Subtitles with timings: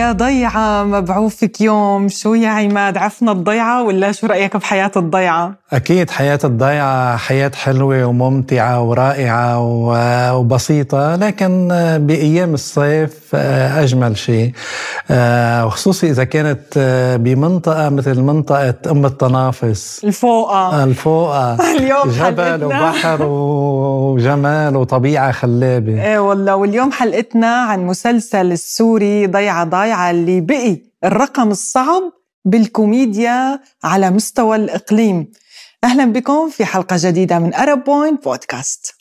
[0.00, 2.08] يا ضيعة مبعوثك يوم.
[2.08, 8.04] شو يا عماد عفنا الضيعة ولا شو رأيك بحياة الضيعة؟ أكيد حياة الضيعة حياة حلوة
[8.04, 9.58] وممتعة ورائعة
[10.36, 11.68] وبسيطة لكن
[12.00, 14.52] بأيام الصيف آه، أجمل شيء.
[15.10, 20.00] آه، وخصوصي إذا كانت آه، بمنطقة مثل منطقة أم التنافس.
[20.04, 20.84] الفوقة.
[20.84, 21.54] الفوقة.
[21.76, 26.02] اليوم جبل وبحر وجمال وطبيعة خلابة.
[26.04, 29.89] إيه والله واليوم حلقتنا عن مسلسل السوري ضيعة ضايعة.
[30.10, 32.02] اللي بقي الرقم الصعب
[32.44, 35.30] بالكوميديا على مستوى الإقليم
[35.84, 38.96] أهلا بكم في حلقة جديدة من أرب بوينت بودكاست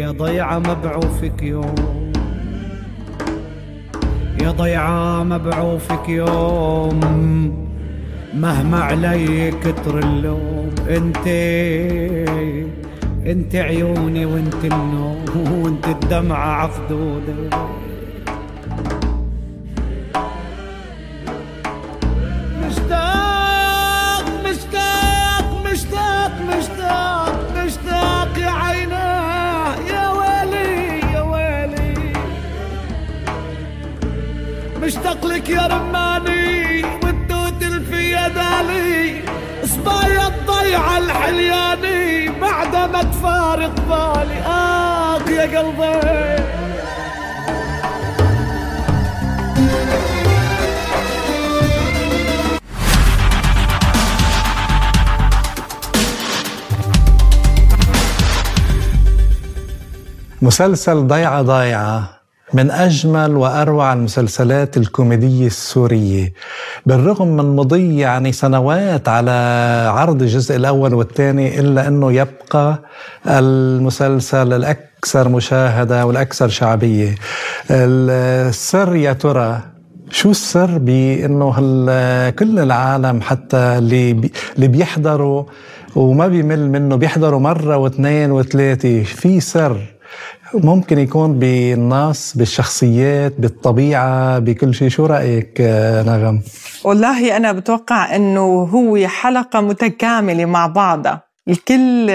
[0.00, 1.99] يا ضيعة مبعوثك يوم
[4.42, 7.00] يا ضيعة مبعوثك يوم
[8.34, 11.26] مهما علي كتر اللوم انت
[13.26, 15.24] انت عيوني وانت النوم
[15.64, 17.34] وانت الدمعة عخدودة
[35.00, 39.22] مشتاق لك يا رماني والتوت في يدالي
[39.64, 44.38] صبايا الضيعة الحلياني بعد ما تفارق بالي.
[44.46, 46.44] آه يا قلبي.
[60.42, 62.19] مسلسل ضيعة ضايعة.
[62.54, 66.32] من أجمل وأروع المسلسلات الكوميدية السورية.
[66.86, 69.30] بالرغم من مضي يعني سنوات على
[69.94, 72.78] عرض الجزء الأول والثاني إلا أنه يبقى
[73.26, 77.14] المسلسل الأكثر مشاهدة والأكثر شعبية.
[77.70, 79.60] السر يا ترى
[80.10, 81.50] شو السر بأنه
[82.30, 84.10] كل العالم حتى اللي
[84.56, 85.44] اللي بيحضروا
[85.96, 89.76] وما بيمل منه بيحضروا مرة واثنين وثلاثة في سر؟
[90.54, 94.88] ممكن يكون بالنص بالشخصيات بالطبيعة بكل شيء.
[94.88, 95.60] شو رأيك
[96.06, 96.42] نغم؟
[96.84, 101.22] والله أنا بتوقع أنه هو حلقة متكاملة مع بعضها.
[101.48, 102.10] الكل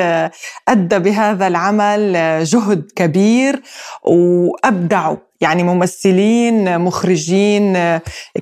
[0.67, 2.13] أدى بهذا العمل
[2.43, 3.61] جهد كبير
[4.03, 5.17] وأبدعوا.
[5.41, 7.73] يعني ممثلين مخرجين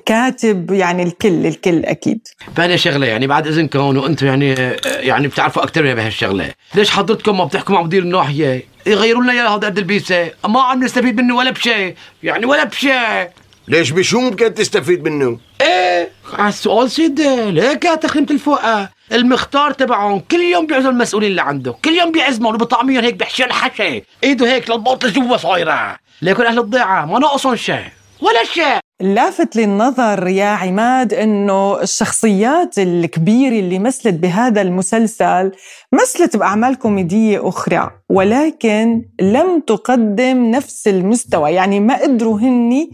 [0.06, 2.28] كاتب يعني الكل الكل أكيد.
[2.56, 7.44] فأنا شغله يعني بعد إذنكم وأنتم يعني يعني بتعرفوا أكثر من بهالشغله ليش حضرتكم ما
[7.44, 11.94] بتحكوا مع مدير الناحية؟ يغيروا لنا اياها هذا البيسه ما عم نستفيد منه ولا بشيء.
[12.22, 13.28] يعني ولا بشيء.
[13.68, 20.20] ليش بشو ممكن تستفيد منه؟ إيه على السؤال سيدي ليك يا تخريمة الفوقة المختار تبعهم
[20.20, 21.72] كل يوم بيعزم المسؤولين اللي عنده.
[21.84, 27.06] كل يوم بيعزمهم وبطعميهم هيك بحشي الحشي إيده هيك للبوط لجوا صايرة؟ ليكن أهل الضيعة
[27.06, 27.84] ما ناقصهم شيء
[28.22, 28.78] ولا شيء.
[29.00, 35.52] اللافت للنظر يا عماد إنه الشخصيات الكبيرة اللي مثلت بهذا المسلسل
[35.92, 42.90] مثلت بأعمال كوميدية أخرى ولكن لم تقدم نفس المستوى يعني ما قدروا هني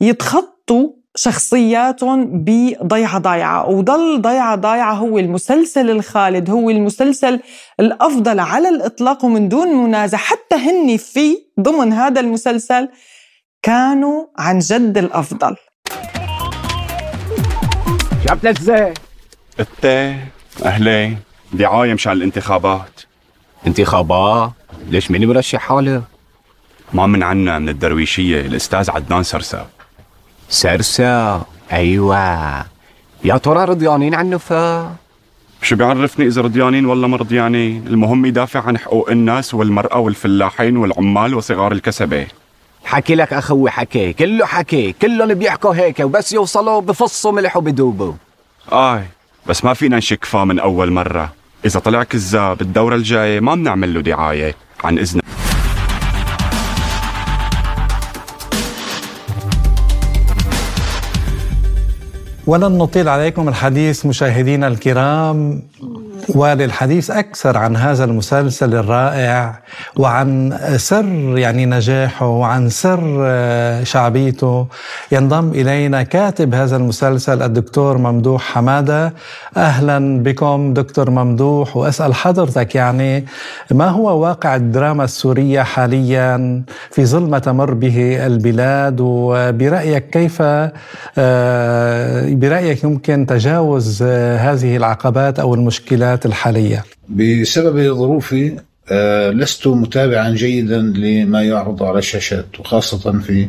[0.00, 7.40] يتخطوا شخصياتهم بضيعة ضايعة وضل ضيعة ضايعة هو المسلسل الخالد هو المسلسل
[7.80, 12.88] الأفضل على الإطلاق ومن دون منازع حتى هني في ضمن هذا المسلسل
[13.62, 15.56] كانوا عن جد الأفضل
[18.28, 18.94] شعبت إزاي؟
[19.60, 20.16] التي
[20.64, 21.18] أهلين
[21.52, 23.00] دعاية مشان الانتخابات
[23.66, 24.50] انتخابات؟
[24.88, 26.02] ليش مين مرشح حاله؟
[26.92, 29.66] ما من عنا من الدرويشية الأستاذ عدنان سرسا
[30.52, 32.64] سرسا أيوة.
[33.24, 34.94] يا ترى رضيانين عن نفا؟
[35.62, 41.72] شو بيعرفني إذا رضيانين ولا مرضيانين المهم يدافع عن حقوق الناس والمرأة والفلاحين والعمال وصغار
[41.72, 42.26] الكسبة.
[42.84, 44.12] حكي لك أخوي حكي.
[44.12, 44.92] كله حكي.
[44.92, 48.12] كلهم بيحكوا هيك وبس يوصلوا بفصوا ملح وبدوبوا
[48.72, 49.02] آي
[49.46, 51.32] بس ما فينا نشكفه من أول مرة.
[51.64, 54.54] إذا طلع كذاب الدورة الجاية ما بنعمل له دعاية
[54.84, 55.24] عن إذنك
[62.46, 65.62] ولن نطيل عليكم الحديث مشاهدينا الكرام.
[66.28, 69.58] وللحديث أكثر عن هذا المسلسل الرائع
[69.96, 74.66] وعن سر يعني نجاحه وعن سر آه، شعبيته.
[75.12, 79.14] ينضم إلينا كاتب هذا المسلسل الدكتور ممدوح حمادة.
[79.56, 83.24] أهلا بكم دكتور ممدوح وأسأل حضرتك يعني
[83.70, 90.42] ما هو واقع الدراما السورية حاليا في ظل ما تمر به البلاد؟ وبرأيك كيف
[91.18, 96.84] آه، برأيك يمكن تجاوز آه، هذه العقبات أو المشكلات؟ الحالية.
[97.08, 98.58] بسبب ظروفي
[98.90, 103.48] آه، لست متابعا جيدا لما يعرض على الشاشات وخاصة في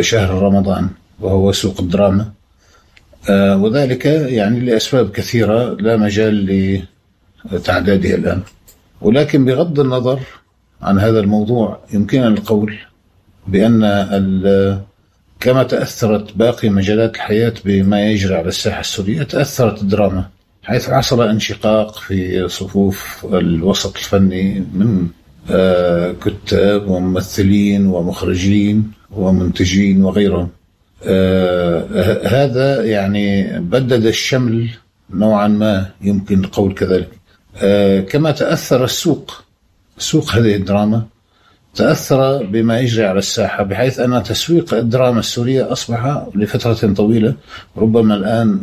[0.00, 0.88] شهر رمضان
[1.20, 2.32] وهو سوق الدراما.
[3.30, 6.34] وذلك يعني لأسباب كثيرة لا مجال
[7.52, 8.40] لتعدادها الآن.
[9.00, 10.20] ولكن بغض النظر
[10.82, 12.78] عن هذا الموضوع يمكننا القول
[13.46, 13.80] بأن
[15.40, 20.28] كما تأثرت باقي مجالات الحياة بما يجري على الساحة السورية تأثرت الدراما.
[20.64, 25.08] حيث حصل انشقاق في صفوف الوسط الفني من
[25.50, 30.48] آه، كتاب وممثلين ومخرجين ومنتجين وغيرهم.
[31.06, 34.68] آه، هذا يعني بدد الشمل
[35.10, 37.08] نوعا ما يمكن القول كذلك.
[37.56, 39.44] آه، كما تأثر السوق
[39.98, 41.02] سوق هذه الدراما
[41.74, 47.34] تأثر بما يجري على الساحة بحيث أن تسويق الدراما السورية أصبح لفترة طويلة
[47.76, 48.60] ربما الآن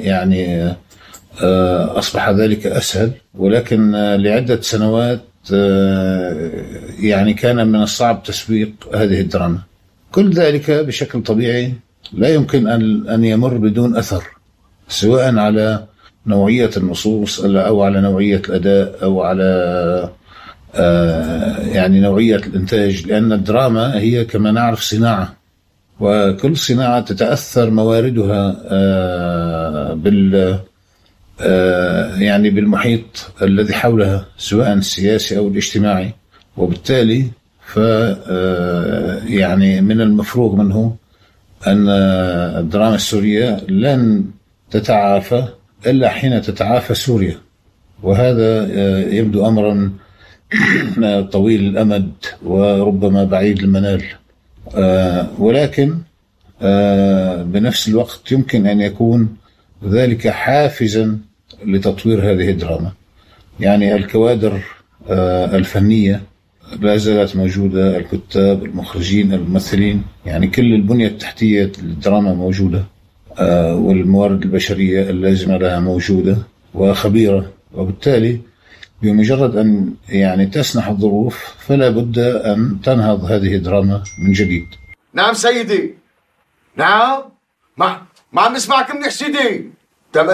[0.00, 0.74] يعني
[1.98, 3.10] أصبح ذلك أسهل.
[3.34, 5.20] ولكن آه، لعدة سنوات
[7.00, 9.58] يعني كان من الصعب تسويق هذه الدراما.
[10.12, 11.74] كل ذلك بشكل طبيعي
[12.12, 12.66] لا يمكن
[13.08, 14.24] أن يمر بدون أثر
[14.88, 15.84] سواء على
[16.26, 20.10] نوعية النصوص أو على نوعية الأداء أو على
[20.74, 25.36] آه، يعني نوعية الإنتاج لأن الدراما هي كما نعرف صناعة.
[26.00, 30.60] وكل صناعة تتأثر مواردها آه، بال آه،
[32.18, 36.12] يعني بالمحيط الذي حولها سواء السياسي أو الاجتماعي.
[36.56, 37.26] وبالتالي
[37.66, 37.76] ف
[39.26, 40.96] يعني من المفروغ منه
[41.66, 41.88] أن
[42.58, 44.24] الدراما السورية لن
[44.70, 45.44] تتعافى
[45.86, 47.36] إلا حين تتعافى سوريا.
[48.02, 48.66] وهذا
[49.14, 49.92] يبدو أمرا
[51.32, 52.12] طويل الأمد
[52.42, 54.04] وربما بعيد المنال.
[54.74, 55.98] آه، ولكن
[56.62, 59.36] آه، بنفس الوقت يمكن أن يكون
[59.84, 61.18] ذلك حافزا
[61.66, 62.92] لتطوير هذه الدراما.
[63.60, 64.60] يعني الكوادر
[65.10, 66.22] آه، الفنية
[66.80, 70.02] لا زالت موجودة الكتاب المخرجين الممثلين.
[70.26, 72.84] يعني كل البنية التحتية للدراما موجودة
[73.72, 76.36] والموارد البشرية اللازمة لها موجودة
[76.74, 77.52] وخبيرة.
[77.74, 78.40] وبالتالي
[79.02, 84.66] بمجرد أن يعني تسنح الظروف فلا بد أن تنهض هذه الدراما من جديد.
[85.14, 85.94] نعم سيدي.
[86.76, 87.22] نعم.
[87.76, 88.02] ما
[88.32, 89.70] ما عم نسمعك منيح سيدي.
[90.12, 90.26] تم...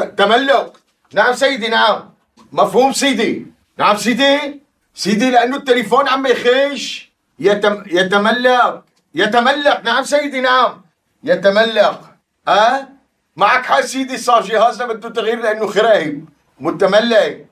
[0.00, 0.72] تملك
[1.14, 2.10] نعم سيدي نعم.
[2.52, 3.46] مفهوم سيدي.
[3.78, 4.60] نعم سيدي.
[4.94, 7.12] سيدي لأنه التليفون عم يخش.
[7.38, 7.82] يتم...
[7.86, 8.82] يتملك
[9.14, 10.82] يتملك نعم سيدي نعم.
[11.24, 12.00] يتملك
[12.48, 12.88] أه؟
[13.36, 16.28] معك حق سيدي صار جهازنا بده تغيير لأنه خرايب
[16.60, 17.46] متملك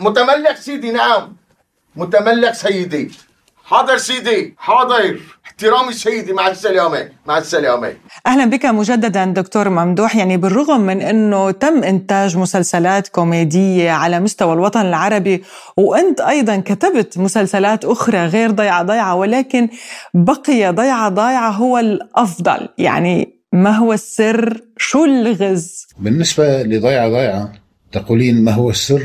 [0.00, 1.36] متملك سيدي نعم.
[1.96, 3.12] متملك سيدي.
[3.70, 7.92] حاضر سيدي حاضر احترامي سيدي مع السلامة مع السلامة.
[8.26, 10.16] أهلا بك مجددا دكتور ممدوح.
[10.16, 15.42] يعني بالرغم من أنه تم إنتاج مسلسلات كوميدية على مستوى الوطن العربي
[15.76, 19.68] وأنت أيضا كتبت مسلسلات أخرى غير ضيعة ضيعة ولكن
[20.14, 22.68] بقي ضيعة ضيعة هو الأفضل.
[22.78, 27.52] يعني ما هو السر؟ شو اللغز بالنسبة لضيعة ضيعة
[27.92, 29.02] تقولين ما هو السر؟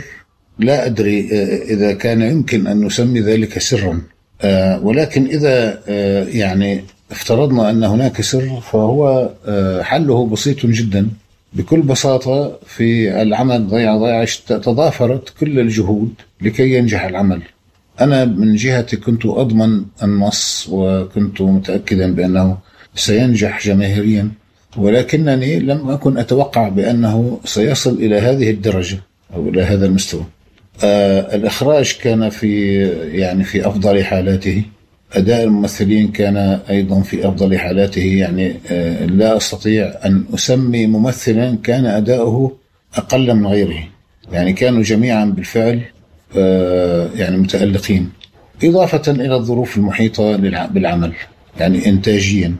[0.59, 4.14] لا أدري آه، إذا كان يمكن أن نسمي ذلك سرا.
[4.83, 9.29] ولكن إذا آه، يعني افترضنا أن هناك سر فهو
[9.81, 11.09] حله بسيط جدا
[11.53, 17.41] بكل بساطة في العمل ضيع ضيع تضافرت كل الجهود لكي ينجح العمل.
[18.01, 22.57] أنا من جهتي كنت أضمن النص وكنت متأكدا بأنه
[22.95, 24.31] سينجح جماهيريا
[24.77, 28.97] ولكنني لم أكن أتوقع بأنه سيصل إلى هذه الدرجة
[29.33, 30.25] أو إلى هذا المستوى.
[30.83, 34.63] آه الإخراج كان في يعني في أفضل حالاته.
[35.13, 36.37] أداء الممثلين كان
[36.69, 38.01] أيضا في أفضل حالاته.
[38.05, 42.57] يعني آه لا أستطيع أن أسمي ممثلا كان أداؤه
[42.95, 43.83] أقل من غيره.
[44.31, 45.81] يعني كانوا جميعا بالفعل
[46.37, 48.09] آه يعني متألقين.
[48.63, 50.35] إضافة إلى الظروف المحيطة
[50.67, 51.13] بالعمل
[51.59, 52.55] يعني إنتاجيا.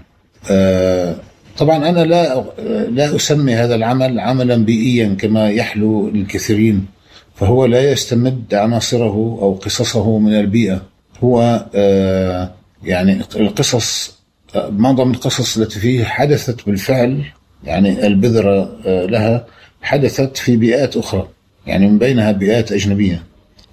[0.52, 1.16] آه
[1.58, 2.46] طبعا أنا لا
[2.92, 6.86] لا أسمي هذا العمل عملا بيئيا كما يحلو الكثيرين
[7.36, 10.82] فهو لا يستمد عناصره أو قصصه من البيئة.
[11.24, 12.52] هو آه،
[12.84, 14.16] يعني القصص
[14.56, 17.24] معظم القصص التي فيه حدثت بالفعل
[17.64, 19.46] يعني البذرة آه، لها
[19.82, 21.28] حدثت في بيئات أخرى
[21.68, 23.24] يعني من بينها بيئات أجنبية.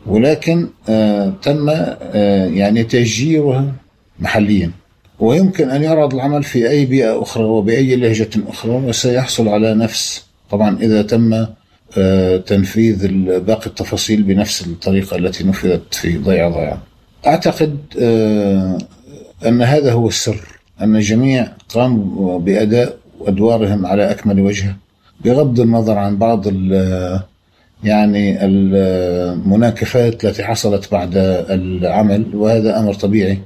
[0.06, 3.72] ولكن آه تم آه يعني تسجيرها
[4.20, 4.70] محليا.
[5.20, 10.24] ويمكن أن يعرض العمل في أي بيئة أخرى وبأي لهجة أخرى وسيحصل على نفس.
[10.50, 11.61] طبعا إذا تم آه
[12.46, 13.08] تنفيذ
[13.38, 16.82] باقي التفاصيل بنفس الطريقة التي نفذت في ضيعة ضيعة
[17.26, 18.78] أعتقد آه
[19.46, 20.40] أن هذا هو السر
[20.80, 24.76] أن الجميع قاموا بأداء أدوارهم على أكمل وجه
[25.24, 26.46] بغض النظر عن بعض
[27.84, 31.12] يعني المناكفات التي حصلت بعد
[31.50, 33.38] العمل وهذا أمر طبيعي.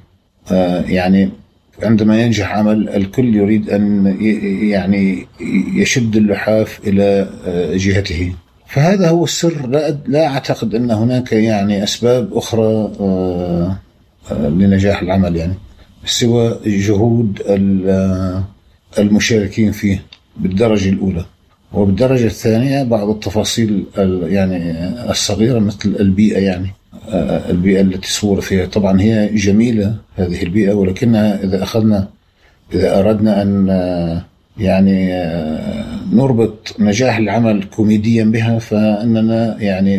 [0.53, 1.31] آه، يعني
[1.83, 4.17] عندما ينجح عمل الكل يريد أن
[4.71, 5.27] يعني
[5.75, 8.33] يشد اللحاف إلى آه، جهته.
[8.67, 9.67] فهذا هو السر.
[9.67, 13.77] لا, لا أعتقد أن هناك يعني أسباب أخرى آه،
[14.31, 15.55] لنجاح العمل يعني
[16.05, 17.43] سوى جهود
[18.99, 20.03] المشاركين فيه
[20.37, 21.25] بالدرجة الأولى.
[21.73, 23.85] وبالدرجة الثانية بعض التفاصيل
[24.27, 24.73] يعني
[25.11, 26.67] الصغيرة مثل البيئة يعني.
[26.67, 26.86] آه،
[27.51, 28.67] البيئة التي صور فيها.
[28.67, 32.09] طبعا هي جميلة هذه البيئة ولكنها إذا أخذنا
[32.75, 34.25] إذا أردنا أن آه،
[34.59, 39.97] يعني آه، نربط نجاح العمل كوميديا بها فإننا يعني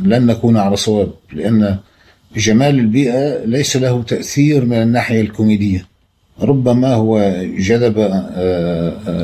[0.00, 1.76] لن نكون على صواب لأن
[2.36, 5.86] جمال البيئة ليس له تأثير من الناحية الكوميدية.
[6.40, 7.98] ربما هو جذب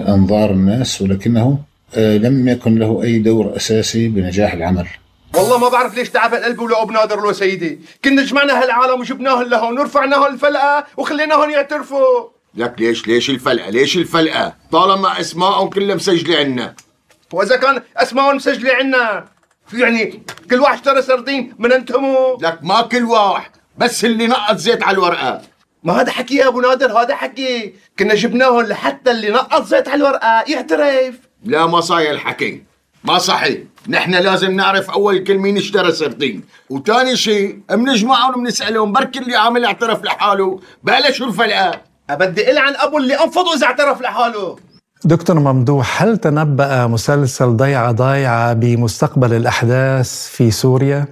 [0.08, 1.58] أنظار الناس ولكنه
[1.94, 4.86] آه، لم يكن له أي دور أساسي بنجاح العمل.
[5.34, 7.80] والله ما بعرف ليش تعب القلب ولا بنادر له سيدي.
[8.04, 12.28] كنا جمعنا هالعالم وجبناهم لهون ورفعناهم الفلقة وخليناهم يعترفوا.
[12.54, 16.75] لك ليش ليش الفلقة؟ ليش الفلقة؟ طالما اسمائهم كلها مسجلة عنا.
[17.32, 19.25] وإذا كان اسمائهم مسجلة عنا
[19.72, 24.82] يعني كل واحد اشترى سردين من انتموا لك ما كل واحد بس اللي نقط زيت
[24.82, 25.42] على الورقة.
[25.84, 27.75] ما هذا حكي يا أبو نادر هذا حكي.
[27.99, 31.14] كنا جبناهم لحتى اللي نقط زيت على الورقة يعترف.
[31.44, 32.69] لا ما صاير الحكي.
[33.04, 33.59] ما صحيح.
[33.88, 39.64] نحن لازم نعرف أول كل مين اشترى سردين وثاني شيء بنجمعهم وبنسالهم بركي اللي عامل
[39.64, 40.61] اعترف لحاله.
[40.85, 41.80] بلا شو الفلقه
[42.11, 44.57] بدي عن أبو اللي انفضه اذا اعترف لحاله.
[45.04, 51.07] دكتور ممدوح هل تنبأ مسلسل ضيعة ضايعة بمستقبل الأحداث في سوريا؟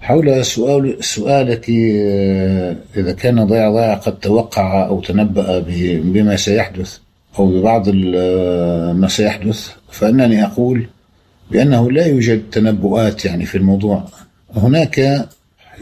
[0.00, 5.64] حول سؤال سؤالك آه، إذا كان ضيعة ضايعة قد توقع أو تنبأ
[6.04, 6.98] بما سيحدث
[7.38, 7.88] أو ببعض
[9.00, 10.86] ما سيحدث فإنني أقول
[11.52, 14.04] بأنه لا يوجد تنبؤات يعني في الموضوع.
[14.56, 15.28] هناك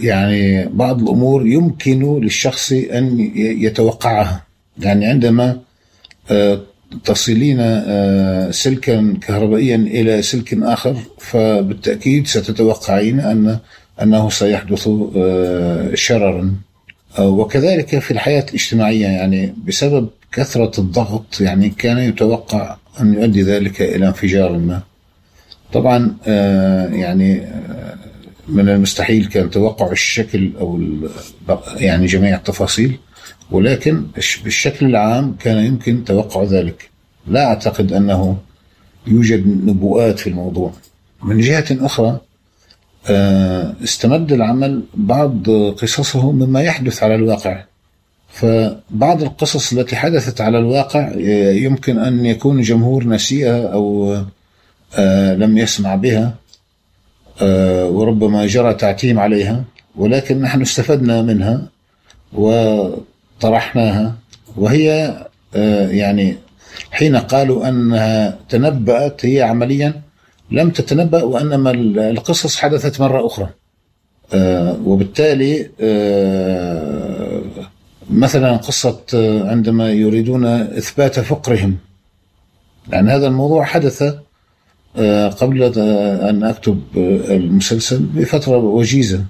[0.00, 4.44] يعني بعض الأمور يمكن للشخص أن يتوقعها.
[4.78, 5.58] يعني عندما
[6.30, 6.60] آه،
[7.04, 13.58] تصلين آه، سلكا كهربائيا إلى سلك آخر فبالتأكيد ستتوقعين أن
[14.02, 16.54] أنه سيحدث آه، شررا.
[17.18, 24.06] وكذلك في الحياة الاجتماعية يعني بسبب كثرة الضغط يعني كان يتوقع أن يؤدي ذلك إلى
[24.08, 24.82] انفجار ما.
[25.72, 27.94] طبعا آه، يعني آه،
[28.48, 30.80] من المستحيل كان توقع الشكل أو
[31.76, 32.98] يعني جميع التفاصيل
[33.50, 34.06] ولكن
[34.44, 36.90] بالشكل العام كان يمكن توقع ذلك.
[37.26, 38.38] لا أعتقد أنه
[39.06, 40.72] يوجد نبوءات في الموضوع.
[41.22, 42.20] من جهة أخرى
[43.06, 47.64] آه، استمد العمل بعض قصصه مما يحدث على الواقع.
[48.28, 51.12] فبعض القصص التي حدثت على الواقع
[51.52, 54.26] يمكن أن يكون الجمهور نسيها آه،
[55.34, 56.34] لم يسمع بها
[57.42, 59.64] آه، وربما جرى تعتيم عليها
[59.96, 61.62] ولكن نحن استفدنا منها
[62.32, 64.14] وطرحناها
[64.56, 65.16] وهي
[65.54, 66.36] آه، يعني
[66.90, 70.00] حين قالوا أنها تنبأت هي عمليا
[70.50, 71.70] لم تتنبأ وإنما
[72.10, 73.48] القصص حدثت مرة أخرى.
[74.84, 75.70] وبالتالي
[78.10, 79.02] مثلا قصة
[79.50, 81.78] عندما يريدون إثبات فقرهم
[82.92, 84.22] يعني هذا الموضوع حدث آه،
[85.40, 85.62] قبل
[86.30, 86.80] أن أكتب
[87.30, 89.24] المسلسل بفترة وجيزة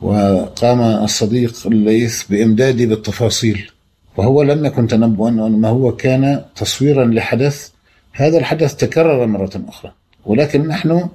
[0.00, 3.70] وقام الصديق الليث بإمدادي بالتفاصيل
[4.16, 7.68] وهو لم يكن تنبؤا وإنما هو كان تصويرا لحدث
[8.12, 9.92] هذا الحدث تكرر مرة أخرى.
[10.26, 11.08] ولكن نحن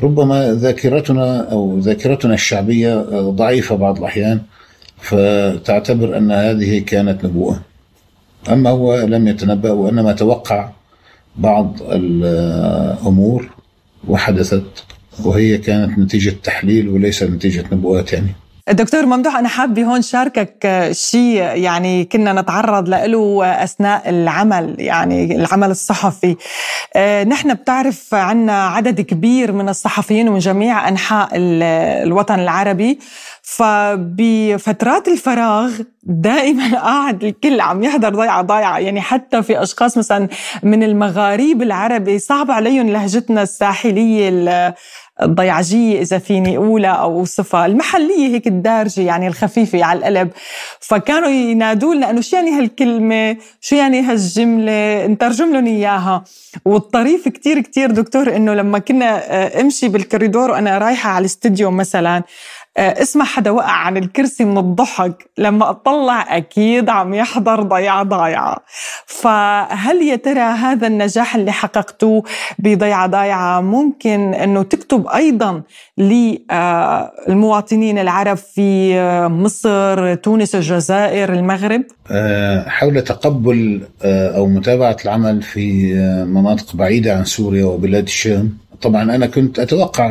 [0.00, 4.40] ربما ذاكرتنا أو ذاكرتنا الشعبية ضعيفة بعض الأحيان
[4.98, 7.60] فتعتبر أن هذه كانت نبوءة.
[8.48, 10.70] أما هو لم يتنبأ وإنما توقع
[11.36, 13.50] بعض الأمور
[14.08, 14.84] وحدثت
[15.24, 18.34] وهي كانت نتيجة تحليل وليس نتيجة نبوءات يعني.
[18.70, 25.70] دكتور ممدوح أنا حابة هون شاركك شيء يعني كنا نتعرض له أثناء العمل يعني العمل
[25.70, 26.36] الصحفي.
[26.96, 32.98] آه، نحن بتعرف عنا عدد كبير من الصحفيين من جميع أنحاء الوطن العربي.
[33.42, 40.28] فبفترات الفراغ دائما قاعد الكل عم يحضر ضيعة ضايعة يعني حتى في أشخاص مثلا
[40.62, 44.28] من المغاريب العربي صعب عليهم لهجتنا الساحلية
[45.22, 50.30] الضيعجية إذا فيني أولى أو أوصفها المحلية هيك الدارجة يعني الخفيفة على القلب.
[50.80, 56.24] فكانوا ينادوا لنا أنه شو يعني هالكلمة؟ شو يعني هالجملة؟ نترجم لهم إياها.
[56.64, 62.22] والطريف كتير كتير دكتور أنه لما كنا آه، أمشي بالكوريدور وأنا رايحة على الاستديو مثلا
[62.76, 68.56] اسمع حدا وقع عن الكرسي من الضحك لما أطلع أكيد عم يحضر ضيعه ضايعه
[69.06, 72.22] فهل يا ترى هذا النجاح اللي حققتوه
[72.58, 75.62] بضيعه ضايعه ممكن أنه تكتب أيضا
[77.28, 85.94] للمواطنين العرب في آه، مصر تونس الجزائر المغرب؟ آه، حول تقبل أو متابعة العمل في
[86.28, 90.10] مناطق بعيدة عن سوريا وبلاد الشام طبعا أنا كنت أتوقع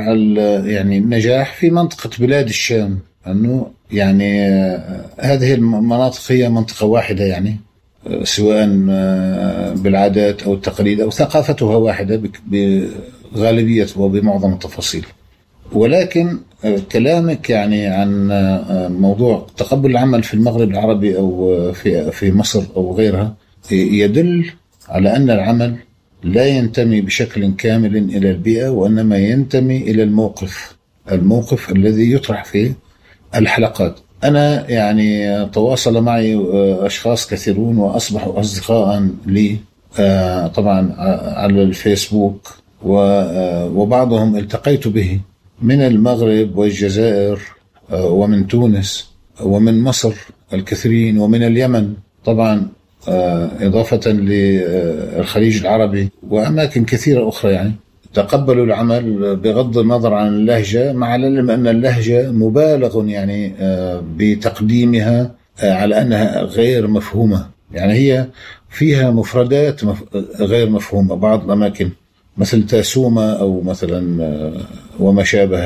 [0.65, 7.58] يعني النجاح في منطقة بلاد الشام أنه يعني آه، هذه المناطق هي منطقة واحدة يعني
[8.08, 12.22] آه، سواء آه، بالعادات أو التقاليد أو ثقافتها واحدة
[13.36, 15.05] بغالبية وبمعظم التفاصيل.
[15.72, 16.38] ولكن
[16.91, 18.27] كلامك يعني عن
[19.00, 23.36] موضوع تقبل العمل في المغرب العربي أو في في مصر أو غيرها
[23.72, 24.51] يدل
[24.89, 25.75] على أن العمل
[26.23, 30.75] لا ينتمي بشكل كامل إلى البيئة وإنما ينتمي إلى الموقف
[31.11, 32.73] الموقف الذي يطرح فيه
[33.35, 33.99] الحلقات.
[34.23, 39.57] أنا يعني تواصل معي آه، أشخاص كثيرون وأصبحوا اصدقاء لي
[39.99, 40.93] آه، طبعا
[41.37, 45.19] على الفيسبوك آه، وبعضهم التقيت به
[45.61, 47.39] من المغرب والجزائر
[47.93, 50.13] ومن تونس ومن مصر
[50.53, 51.93] الكثيرين ومن اليمن.
[52.25, 52.82] طبعا آه،
[53.62, 57.74] إضافة للخليج العربي وأماكن كثيرة أخرى يعني.
[58.13, 65.74] تقبلوا العمل بغض النظر عن اللهجة مع العلم أن اللهجة مبالغ يعني آه، بتقديمها آه،
[65.74, 67.45] على أنها غير مفهومة.
[67.72, 68.27] يعني هي
[68.69, 69.81] فيها مفردات
[70.39, 71.15] غير مفهومة.
[71.15, 71.89] بعض الأماكن
[72.38, 74.24] مثل تاسوما أو مثلا
[75.00, 75.60] وما شابه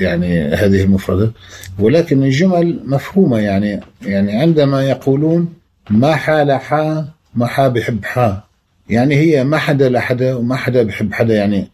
[0.00, 1.30] يعني هذه المفردات
[1.78, 5.48] ولكن الجمل مفهومة يعني يعني عندما يقولون
[5.90, 8.42] ما حال حا ما حا بحب حا.
[8.88, 11.34] يعني هي ما حدا لحدا وما حدا بحب حدا.
[11.34, 11.70] يعني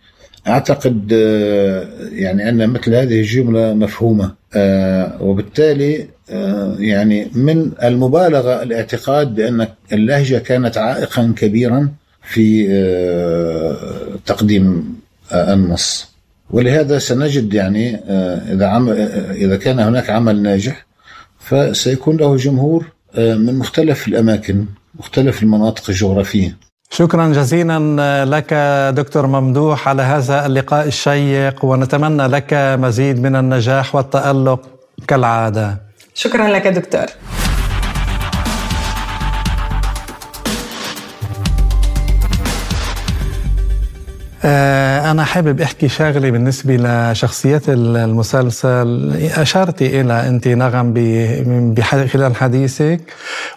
[0.48, 4.34] أعتقد آه، يعني أن مثل هذه الجملة مفهومة.
[4.54, 11.88] آه، وبالتالي آه، يعني من المبالغة الاعتقاد بأن اللهجة كانت عائقا كبيرا
[12.22, 12.68] في
[14.26, 14.94] تقديم
[15.32, 16.12] النص.
[16.50, 17.96] ولهذا سنجد يعني
[18.52, 18.98] إذا عمل
[19.30, 20.86] إذا كان هناك عمل ناجح
[21.38, 22.86] فسيكون له جمهور
[23.18, 26.56] من مختلف الأماكن مختلف المناطق الجغرافية.
[26.90, 28.54] شكرا جزيلا لك
[28.96, 34.60] دكتور ممدوح على هذا اللقاء الشيق ونتمنى لك مزيد من النجاح والتألق
[35.08, 35.80] كالعادة.
[36.14, 37.06] شكرا لك دكتور.
[44.44, 49.12] أنا حابب أحكي شغلة بالنسبة لشخصيات المسلسل.
[49.36, 50.94] أشرتي إلى أنت نغم
[52.12, 53.00] خلال حديثك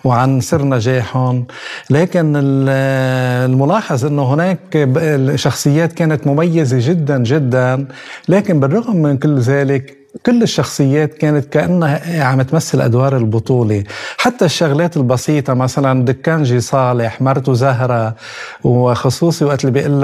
[0.03, 1.45] وعن سر نجاحهم
[1.89, 4.89] لكن الملاحظ أنه هناك
[5.35, 7.85] شخصيات كانت مميزة جدا جدا
[8.29, 13.83] لكن بالرغم من كل ذلك كل الشخصيات كانت كأنها عم تمثل أدوار البطولة.
[14.17, 18.15] حتى الشغلات البسيطة مثلا دكانجي صالح مرته زهرة
[18.63, 20.01] وخصوصي وقت اللي بيقول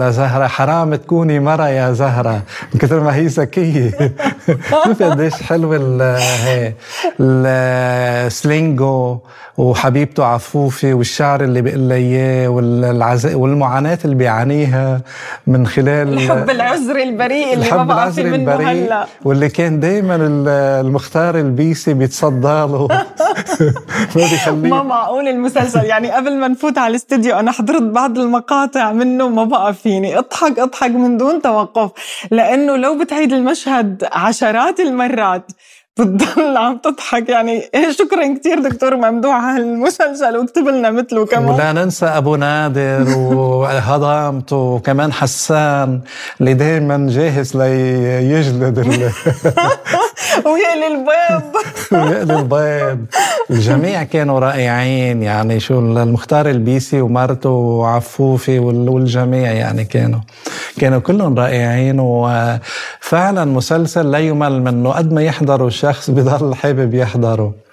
[0.00, 2.42] لزهرة حرام تكوني مرة يا زهرة.
[2.74, 3.92] من كثر ما هي ذكية.
[4.84, 5.78] شوف قديش حلوة
[7.20, 9.18] السلينجو
[9.58, 12.48] وحبيبته عفوفة والشعر اللي بيقول إياه
[13.34, 15.00] والمعاناة اللي بيعانيها
[15.46, 19.06] من خلال الحب العذري البريء اللي ما بقى في منه هلأ.
[19.24, 20.16] واللي كان دائما
[20.80, 22.88] المختار البيسي بيتصدى له.
[24.16, 25.84] ما بيخليه ما معقول المسلسل.
[25.84, 30.18] يعني قبل ما نفوت على الاستديو أنا حضرت بعض المقاطع منه ما بقى فيني.
[30.18, 31.90] اضحك اضحك من دون توقف.
[32.30, 34.04] لأنه لو بتعيد المشهد
[34.34, 35.52] عشرات المرات
[35.98, 37.28] بتضل عم تضحك.
[37.28, 37.62] يعني
[37.98, 41.54] شكرا كثير دكتور ممدوح على المسلسل واكتب لنا مثله كمان.
[41.54, 43.04] ولا ننسى أبو نادر
[43.38, 46.00] وهضامته وكمان حسان
[46.40, 48.78] اللي دائما جاهز ليجلد
[50.38, 50.48] ال...
[50.48, 51.52] ويقلي البيض
[51.92, 53.06] ويقلي البيض
[53.50, 60.20] الجميع كانوا رائعين يعني شو المختار البيسي ومرته وعفوفي والجميع يعني كانوا
[60.78, 62.00] كانوا كلهم رائعين.
[62.00, 64.90] وفعلا مسلسل لا يمل منه.
[64.90, 67.63] قد ما يحضروا الشخص بضل حابب يحضره.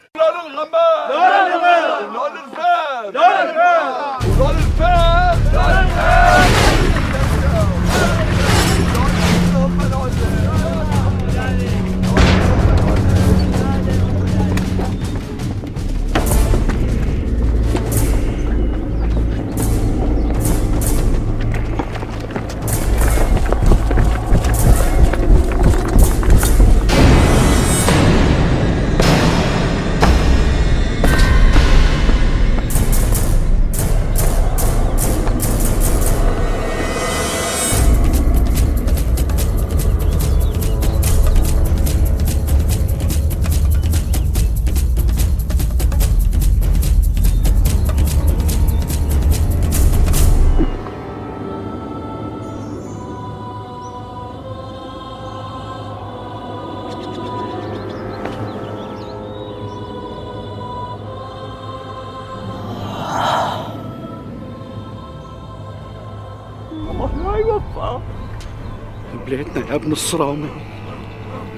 [69.25, 70.47] بلادنا يا ابن الصرامة.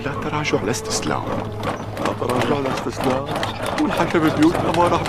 [0.05, 1.23] لا تراجع لا استسلام.
[1.99, 3.25] لا تراجع لا استسلام.
[3.81, 5.01] والحكى ببيوتنا ما راح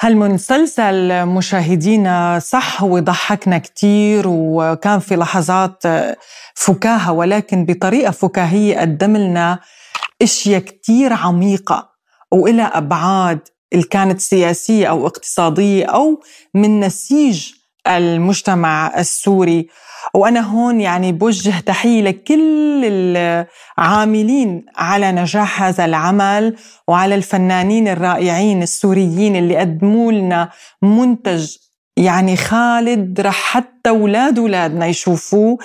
[0.00, 5.82] هالمسلسل مشاهدينا صح وضحكنا كتير وكان في لحظات
[6.54, 9.58] فكاهة ولكن بطريقة فكاهية قدم لنا
[10.22, 11.95] أشياء كتير عميقة.
[12.32, 13.40] وإلى أبعاد
[13.90, 16.20] كانت سياسية أو اقتصادية أو
[16.54, 17.52] من نسيج
[17.86, 19.68] المجتمع السوري.
[20.14, 26.56] وأنا هون يعني بوجه تحية لكل العاملين على نجاح هذا العمل
[26.88, 30.50] وعلى الفنانين الرائعين السوريين اللي قدموا لنا
[30.82, 31.56] منتج
[31.96, 35.58] يعني خالد رح حتى أولاد أولادنا يشوفوه.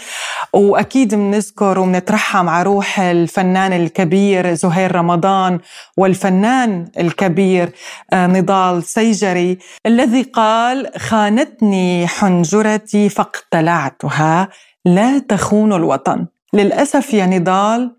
[0.54, 5.60] وأكيد بنذكر وبنترحم على روح الفنان الكبير زهير رمضان
[5.98, 7.70] والفنان الكبير
[8.14, 14.48] آه، نضال سيجري الذي قال خانتني حنجرتي فاقتلعتها
[14.86, 16.28] لا تخون الوطن.
[16.54, 17.96] للأسف يا نضال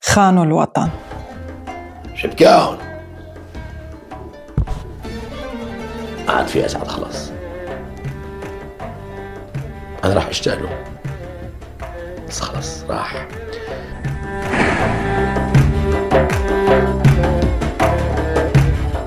[0.00, 0.88] خانوا الوطن.
[2.14, 2.78] شبكاون
[6.28, 7.35] عاد في أسعد خلاص.
[10.06, 10.84] أنا راح أشتاق له.
[12.28, 13.26] بس خلاص راح.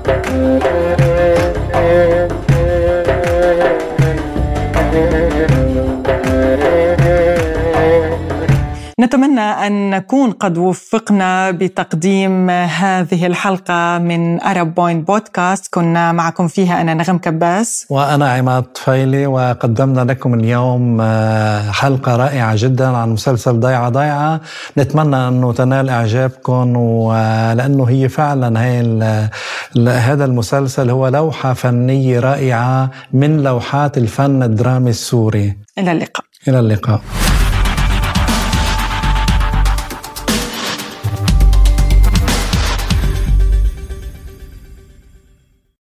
[0.06, 0.99] نتمنى
[9.66, 16.94] أن نكون قد وفقنا بتقديم هذه الحلقة من ارب بوينت بودكاست كنا معكم فيها أنا
[16.94, 17.86] نغم كباس.
[17.90, 24.40] وأنا عماد طفيلي وقدمنا لكم اليوم آه، حلقة رائعة جدا عن مسلسل ضيعة ضايعة.
[24.78, 28.80] نتمنى أنه تنال إعجابكم ولأنه هي فعلا هي
[29.88, 35.56] هذا المسلسل هو لوحة فنية رائعة من لوحات الفن الدرامي السوري.
[35.78, 36.24] إلى اللقاء.
[36.48, 37.00] إلى اللقاء.